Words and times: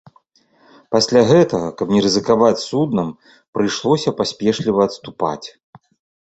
Пасля 0.93 1.19
гэтага, 1.31 1.67
каб 1.81 1.87
не 1.95 2.01
рызыкаваць 2.05 2.63
суднам, 2.69 3.11
прыйшлося 3.59 4.15
паспешліва 4.23 4.81
адступаць. 4.91 5.47